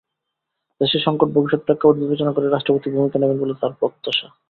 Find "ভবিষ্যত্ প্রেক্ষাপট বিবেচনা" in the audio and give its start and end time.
1.31-2.31